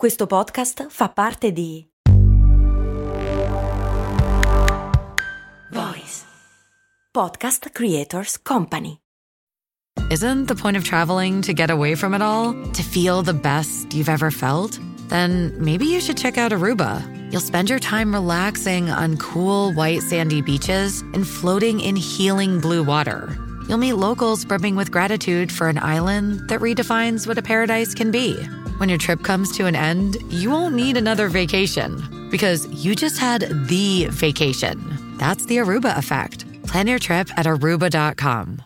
Questo 0.00 0.26
podcast 0.26 0.86
fa 0.88 1.10
parte 1.10 1.52
di 1.52 1.86
Voice 5.70 6.24
Podcast 7.12 7.68
Creators 7.70 8.40
Company. 8.42 8.96
Isn't 10.10 10.46
the 10.46 10.54
point 10.54 10.78
of 10.78 10.84
traveling 10.84 11.42
to 11.42 11.52
get 11.52 11.68
away 11.68 11.94
from 11.94 12.14
it 12.14 12.22
all? 12.22 12.54
To 12.54 12.82
feel 12.82 13.22
the 13.22 13.34
best 13.34 13.92
you've 13.92 14.08
ever 14.08 14.30
felt? 14.30 14.80
Then 15.10 15.52
maybe 15.58 15.84
you 15.84 16.00
should 16.00 16.16
check 16.16 16.38
out 16.38 16.50
Aruba. 16.50 17.02
You'll 17.30 17.42
spend 17.42 17.68
your 17.68 17.78
time 17.78 18.14
relaxing 18.14 18.88
on 18.88 19.18
cool, 19.18 19.74
white, 19.74 20.00
sandy 20.00 20.40
beaches 20.40 21.02
and 21.12 21.26
floating 21.26 21.78
in 21.78 21.94
healing 21.94 22.58
blue 22.58 22.82
water. 22.82 23.36
You'll 23.68 23.76
meet 23.76 23.98
locals 23.98 24.46
brimming 24.46 24.76
with 24.76 24.90
gratitude 24.90 25.52
for 25.52 25.68
an 25.68 25.76
island 25.76 26.48
that 26.48 26.60
redefines 26.60 27.26
what 27.26 27.36
a 27.36 27.42
paradise 27.42 27.92
can 27.92 28.10
be. 28.10 28.34
When 28.80 28.88
your 28.88 28.96
trip 28.96 29.22
comes 29.22 29.54
to 29.58 29.66
an 29.66 29.76
end, 29.76 30.16
you 30.30 30.50
won't 30.50 30.74
need 30.74 30.96
another 30.96 31.28
vacation 31.28 32.00
because 32.30 32.66
you 32.82 32.94
just 32.94 33.18
had 33.18 33.42
the 33.68 34.06
vacation. 34.08 34.80
That's 35.18 35.44
the 35.44 35.58
Aruba 35.58 35.98
effect. 35.98 36.46
Plan 36.66 36.86
your 36.86 36.98
trip 36.98 37.28
at 37.36 37.44
aruba.com. 37.44 38.64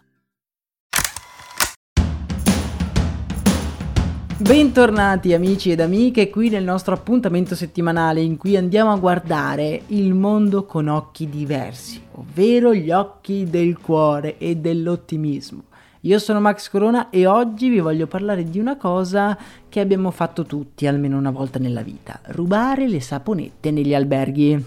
Bentornati 4.37 5.35
amici 5.35 5.73
ed 5.73 5.81
amiche 5.81 6.31
qui 6.31 6.49
nel 6.49 6.63
nostro 6.63 6.95
appuntamento 6.95 7.57
settimanale 7.57 8.21
in 8.21 8.37
cui 8.37 8.57
andiamo 8.57 8.93
a 8.93 8.97
guardare 8.99 9.83
il 9.89 10.15
mondo 10.15 10.65
con 10.65 10.87
occhi 10.87 11.29
diversi, 11.29 12.01
ovvero 12.13 12.73
gli 12.73 12.93
occhi 12.93 13.51
del 13.51 13.79
cuore 13.79 14.39
e 14.39 14.55
dell'ottimismo. 14.59 15.65
Io 16.05 16.19
sono 16.19 16.39
Max 16.39 16.69
Corona 16.69 17.09
e 17.09 17.25
oggi 17.25 17.71
vi 17.71 17.81
voglio 17.81 18.07
parlare 18.07 18.45
di 18.45 18.59
una 18.59 18.77
cosa 18.77 19.39
che 19.71 19.81
abbiamo 19.81 20.11
fatto 20.11 20.45
tutti 20.45 20.87
almeno 20.87 21.17
una 21.17 21.31
volta 21.31 21.59
nella 21.59 21.81
vita, 21.81 22.21
rubare 22.25 22.87
le 22.87 23.01
saponette 23.01 23.71
negli 23.71 23.95
alberghi. 23.95 24.67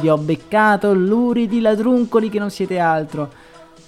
vi 0.00 0.08
ho 0.08 0.16
beccato 0.16 0.94
luridi 0.94 1.60
ladruncoli 1.60 2.30
che 2.30 2.38
non 2.38 2.50
siete 2.50 2.78
altro. 2.78 3.30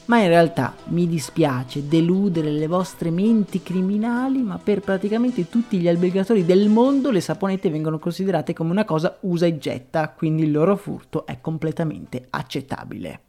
Ma 0.04 0.20
in 0.20 0.28
realtà 0.28 0.74
mi 0.88 1.08
dispiace 1.08 1.88
deludere 1.88 2.50
le 2.50 2.66
vostre 2.66 3.10
menti 3.10 3.62
criminali, 3.62 4.42
ma 4.42 4.58
per 4.62 4.80
praticamente 4.80 5.48
tutti 5.48 5.78
gli 5.78 5.88
albergatori 5.88 6.44
del 6.44 6.68
mondo 6.68 7.10
le 7.10 7.22
saponette 7.22 7.70
vengono 7.70 7.98
considerate 7.98 8.52
come 8.52 8.70
una 8.70 8.84
cosa 8.84 9.16
usa 9.20 9.46
e 9.46 9.56
getta, 9.56 10.10
quindi 10.10 10.42
il 10.42 10.50
loro 10.50 10.76
furto 10.76 11.24
è 11.24 11.40
completamente 11.40 12.26
accettabile. 12.28 13.20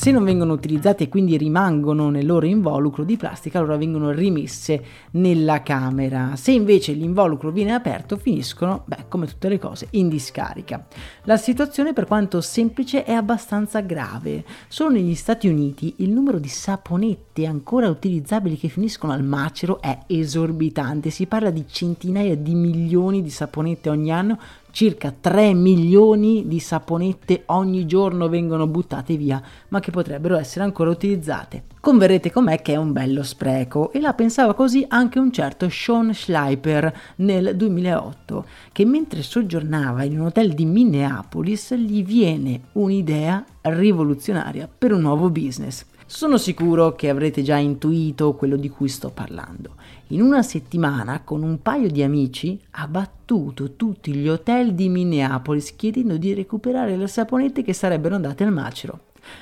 Se 0.00 0.10
non 0.10 0.24
vengono 0.24 0.54
utilizzate 0.54 1.04
e 1.04 1.08
quindi 1.10 1.36
rimangono 1.36 2.08
nel 2.08 2.24
loro 2.24 2.46
involucro 2.46 3.04
di 3.04 3.18
plastica, 3.18 3.58
allora 3.58 3.76
vengono 3.76 4.12
rimesse 4.12 4.82
nella 5.10 5.62
camera. 5.62 6.36
Se 6.36 6.52
invece 6.52 6.92
l'involucro 6.92 7.50
viene 7.50 7.74
aperto, 7.74 8.16
finiscono, 8.16 8.84
beh, 8.86 9.04
come 9.08 9.26
tutte 9.26 9.50
le 9.50 9.58
cose, 9.58 9.88
in 9.90 10.08
discarica. 10.08 10.86
La 11.24 11.36
situazione, 11.36 11.92
per 11.92 12.06
quanto 12.06 12.40
semplice, 12.40 13.04
è 13.04 13.12
abbastanza 13.12 13.80
grave. 13.80 14.42
Solo 14.68 14.94
negli 14.94 15.14
Stati 15.14 15.48
Uniti 15.48 15.92
il 15.98 16.08
numero 16.08 16.38
di 16.38 16.48
saponette 16.48 17.44
ancora 17.44 17.90
utilizzabili 17.90 18.56
che 18.56 18.68
finiscono 18.68 19.12
al 19.12 19.22
macero 19.22 19.82
è 19.82 19.98
esorbitante. 20.06 21.10
Si 21.10 21.26
parla 21.26 21.50
di 21.50 21.66
centinaia 21.68 22.34
di 22.38 22.54
milioni 22.54 23.20
di 23.20 23.28
saponette 23.28 23.90
ogni 23.90 24.10
anno 24.10 24.38
circa 24.70 25.14
3 25.18 25.54
milioni 25.54 26.46
di 26.46 26.60
saponette 26.60 27.42
ogni 27.46 27.86
giorno 27.86 28.28
vengono 28.28 28.66
buttate 28.66 29.16
via, 29.16 29.42
ma 29.68 29.80
che 29.80 29.90
potrebbero 29.90 30.36
essere 30.36 30.64
ancora 30.64 30.90
utilizzate. 30.90 31.64
Converrete 31.80 32.30
con 32.30 32.44
me 32.44 32.60
che 32.60 32.74
è 32.74 32.76
un 32.76 32.92
bello 32.92 33.22
spreco 33.22 33.90
e 33.90 34.00
la 34.00 34.12
pensava 34.12 34.54
così 34.54 34.84
anche 34.88 35.18
un 35.18 35.32
certo 35.32 35.68
Sean 35.70 36.12
Schleiper 36.12 36.92
nel 37.16 37.56
2008, 37.56 38.44
che 38.72 38.84
mentre 38.84 39.22
soggiornava 39.22 40.04
in 40.04 40.20
un 40.20 40.26
hotel 40.26 40.52
di 40.52 40.66
Minneapolis 40.66 41.74
gli 41.74 42.04
viene 42.04 42.60
un'idea 42.72 43.44
rivoluzionaria 43.62 44.68
per 44.68 44.92
un 44.92 45.00
nuovo 45.00 45.30
business. 45.30 45.84
Sono 46.12 46.38
sicuro 46.38 46.96
che 46.96 47.08
avrete 47.08 47.40
già 47.40 47.56
intuito 47.56 48.34
quello 48.34 48.56
di 48.56 48.68
cui 48.68 48.88
sto 48.88 49.10
parlando. 49.10 49.76
In 50.08 50.22
una 50.22 50.42
settimana, 50.42 51.22
con 51.22 51.44
un 51.44 51.62
paio 51.62 51.88
di 51.88 52.02
amici, 52.02 52.60
ha 52.72 52.88
battuto 52.88 53.76
tutti 53.76 54.12
gli 54.12 54.28
hotel 54.28 54.74
di 54.74 54.88
Minneapolis 54.88 55.76
chiedendo 55.76 56.16
di 56.16 56.34
recuperare 56.34 56.96
le 56.96 57.06
saponette 57.06 57.62
che 57.62 57.72
sarebbero 57.72 58.16
andate 58.16 58.42
al 58.42 58.52
macero. 58.52 58.98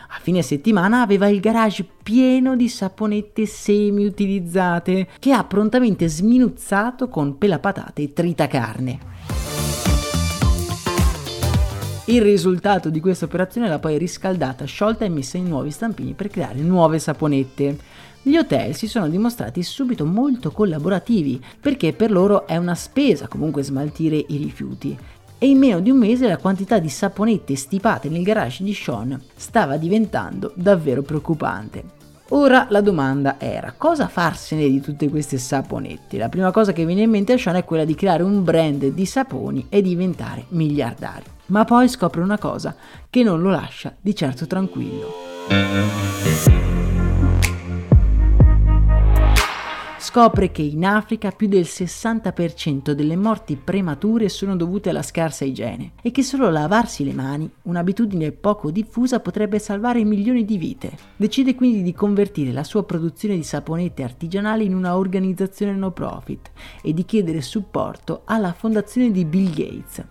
A 0.08 0.18
fine 0.20 0.42
settimana 0.42 1.00
aveva 1.00 1.26
il 1.28 1.40
garage 1.40 1.86
pieno 2.02 2.54
di 2.54 2.68
saponette 2.68 3.46
semi-utilizzate 3.46 5.08
che 5.18 5.32
ha 5.32 5.44
prontamente 5.44 6.06
sminuzzato 6.06 7.08
con 7.08 7.38
pelapatate 7.38 8.02
e 8.02 8.12
tritacarne. 8.12 9.37
Il 12.08 12.22
risultato 12.22 12.88
di 12.88 13.00
questa 13.00 13.26
operazione 13.26 13.68
l'ha 13.68 13.78
poi 13.78 13.98
riscaldata, 13.98 14.64
sciolta 14.64 15.04
e 15.04 15.10
messa 15.10 15.36
in 15.36 15.46
nuovi 15.46 15.70
stampini 15.70 16.14
per 16.14 16.28
creare 16.28 16.60
nuove 16.60 16.98
saponette. 16.98 17.76
Gli 18.22 18.34
hotel 18.34 18.74
si 18.74 18.88
sono 18.88 19.10
dimostrati 19.10 19.62
subito 19.62 20.06
molto 20.06 20.50
collaborativi 20.50 21.38
perché 21.60 21.92
per 21.92 22.10
loro 22.10 22.46
è 22.46 22.56
una 22.56 22.74
spesa 22.74 23.28
comunque 23.28 23.62
smaltire 23.62 24.24
i 24.26 24.38
rifiuti 24.38 24.96
e 25.36 25.50
in 25.50 25.58
meno 25.58 25.80
di 25.80 25.90
un 25.90 25.98
mese 25.98 26.26
la 26.26 26.38
quantità 26.38 26.78
di 26.78 26.88
saponette 26.88 27.54
stipate 27.54 28.08
nel 28.08 28.22
garage 28.22 28.64
di 28.64 28.72
Sean 28.72 29.20
stava 29.36 29.76
diventando 29.76 30.52
davvero 30.56 31.02
preoccupante. 31.02 31.84
Ora 32.30 32.68
la 32.70 32.80
domanda 32.80 33.38
era 33.38 33.74
cosa 33.76 34.08
farsene 34.08 34.66
di 34.66 34.80
tutte 34.80 35.10
queste 35.10 35.36
saponette? 35.36 36.16
La 36.16 36.30
prima 36.30 36.52
cosa 36.52 36.72
che 36.72 36.86
viene 36.86 37.02
in 37.02 37.10
mente 37.10 37.34
a 37.34 37.38
Sean 37.38 37.56
è 37.56 37.66
quella 37.66 37.84
di 37.84 37.94
creare 37.94 38.22
un 38.22 38.42
brand 38.42 38.86
di 38.86 39.04
saponi 39.04 39.66
e 39.68 39.82
diventare 39.82 40.46
miliardario. 40.48 41.36
Ma 41.48 41.64
poi 41.64 41.88
scopre 41.88 42.22
una 42.22 42.38
cosa 42.38 42.74
che 43.10 43.22
non 43.22 43.40
lo 43.40 43.50
lascia 43.50 43.94
di 44.00 44.14
certo 44.14 44.46
tranquillo. 44.46 45.28
scopre 50.08 50.50
che 50.50 50.62
in 50.62 50.86
Africa 50.86 51.30
più 51.32 51.48
del 51.48 51.64
60% 51.64 52.92
delle 52.92 53.14
morti 53.14 53.56
premature 53.56 54.30
sono 54.30 54.56
dovute 54.56 54.88
alla 54.88 55.02
scarsa 55.02 55.44
igiene 55.44 55.92
e 56.00 56.10
che 56.10 56.22
solo 56.22 56.48
lavarsi 56.48 57.04
le 57.04 57.12
mani, 57.12 57.50
un'abitudine 57.64 58.32
poco 58.32 58.70
diffusa, 58.70 59.20
potrebbe 59.20 59.58
salvare 59.58 60.02
milioni 60.04 60.46
di 60.46 60.56
vite. 60.56 60.96
Decide 61.14 61.54
quindi 61.54 61.82
di 61.82 61.92
convertire 61.92 62.52
la 62.52 62.64
sua 62.64 62.84
produzione 62.84 63.36
di 63.36 63.42
saponette 63.42 64.02
artigianali 64.02 64.64
in 64.64 64.74
una 64.74 64.96
organizzazione 64.96 65.74
no 65.74 65.90
profit 65.90 66.52
e 66.82 66.94
di 66.94 67.04
chiedere 67.04 67.42
supporto 67.42 68.22
alla 68.24 68.54
fondazione 68.54 69.10
di 69.10 69.26
Bill 69.26 69.50
Gates. 69.50 70.04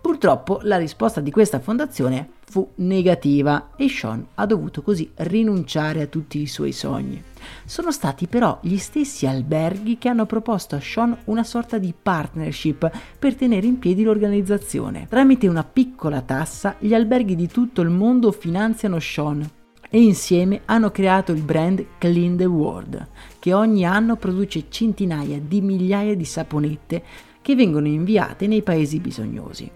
Purtroppo 0.00 0.60
la 0.62 0.78
risposta 0.78 1.20
di 1.20 1.30
questa 1.30 1.60
fondazione 1.60 2.30
fu 2.50 2.68
negativa 2.76 3.70
e 3.76 3.88
Sean 3.88 4.26
ha 4.34 4.46
dovuto 4.46 4.82
così 4.82 5.10
rinunciare 5.16 6.02
a 6.02 6.06
tutti 6.06 6.40
i 6.40 6.46
suoi 6.46 6.72
sogni. 6.72 7.22
Sono 7.64 7.92
stati 7.92 8.26
però 8.26 8.58
gli 8.62 8.76
stessi 8.76 9.26
alberghi 9.26 9.98
che 9.98 10.08
hanno 10.08 10.26
proposto 10.26 10.74
a 10.74 10.80
Sean 10.80 11.16
una 11.26 11.44
sorta 11.44 11.78
di 11.78 11.94
partnership 12.00 12.90
per 13.18 13.34
tenere 13.34 13.66
in 13.66 13.78
piedi 13.78 14.02
l'organizzazione. 14.02 15.06
Tramite 15.08 15.46
una 15.46 15.64
piccola 15.64 16.22
tassa, 16.22 16.76
gli 16.78 16.94
alberghi 16.94 17.36
di 17.36 17.46
tutto 17.46 17.82
il 17.82 17.90
mondo 17.90 18.32
finanziano 18.32 18.98
Sean 18.98 19.48
e 19.92 20.00
insieme 20.00 20.62
hanno 20.66 20.90
creato 20.90 21.32
il 21.32 21.42
brand 21.42 21.84
Clean 21.98 22.36
the 22.36 22.44
World, 22.44 23.08
che 23.38 23.52
ogni 23.52 23.84
anno 23.84 24.16
produce 24.16 24.66
centinaia 24.68 25.40
di 25.40 25.60
migliaia 25.60 26.14
di 26.14 26.24
saponette 26.24 27.02
che 27.42 27.54
vengono 27.54 27.86
inviate 27.86 28.46
nei 28.46 28.62
paesi 28.62 29.00
bisognosi. 29.00 29.70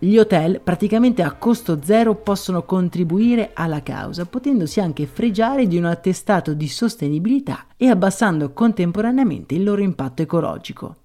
Gli 0.00 0.16
hotel 0.16 0.60
praticamente 0.62 1.22
a 1.22 1.32
costo 1.32 1.80
zero 1.82 2.14
possono 2.14 2.62
contribuire 2.62 3.50
alla 3.52 3.82
causa, 3.82 4.26
potendosi 4.26 4.78
anche 4.78 5.06
fregiare 5.06 5.66
di 5.66 5.76
un 5.76 5.86
attestato 5.86 6.54
di 6.54 6.68
sostenibilità 6.68 7.66
e 7.76 7.88
abbassando 7.88 8.52
contemporaneamente 8.52 9.56
il 9.56 9.64
loro 9.64 9.82
impatto 9.82 10.22
ecologico. 10.22 10.96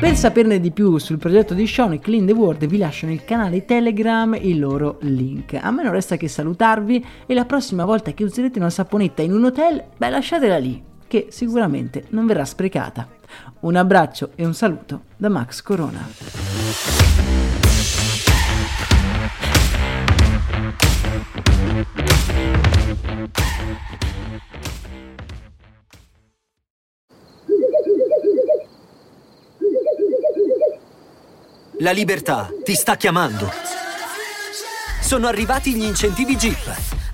Per 0.00 0.16
saperne 0.16 0.58
di 0.58 0.72
più 0.72 0.98
sul 0.98 1.18
progetto 1.18 1.54
di 1.54 1.64
Sean 1.64 1.92
e 1.92 2.00
Clean 2.00 2.26
the 2.26 2.32
World 2.32 2.66
vi 2.66 2.76
lascio 2.76 3.06
nel 3.06 3.24
canale 3.24 3.64
Telegram 3.64 4.34
il 4.34 4.58
loro 4.58 4.98
link. 5.02 5.54
A 5.54 5.70
me 5.70 5.84
non 5.84 5.92
resta 5.92 6.16
che 6.16 6.26
salutarvi 6.26 7.04
e 7.24 7.34
la 7.34 7.44
prossima 7.44 7.84
volta 7.84 8.10
che 8.10 8.24
userete 8.24 8.58
una 8.58 8.68
saponetta 8.68 9.22
in 9.22 9.32
un 9.32 9.44
hotel, 9.44 9.84
beh 9.96 10.10
lasciatela 10.10 10.58
lì, 10.58 10.90
che 11.12 11.26
sicuramente 11.28 12.06
non 12.08 12.24
verrà 12.24 12.46
sprecata. 12.46 13.06
Un 13.60 13.76
abbraccio 13.76 14.30
e 14.34 14.46
un 14.46 14.54
saluto 14.54 15.02
da 15.18 15.28
Max 15.28 15.60
Corona. 15.60 16.08
La 31.80 31.90
libertà 31.90 32.48
ti 32.64 32.74
sta 32.74 32.96
chiamando 32.96 33.50
Sono 35.02 35.26
arrivati 35.26 35.74
gli 35.74 35.84
incentivi 35.84 36.36
Jeep. 36.36 37.01